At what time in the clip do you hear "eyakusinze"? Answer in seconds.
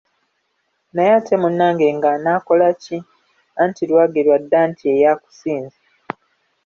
4.95-5.79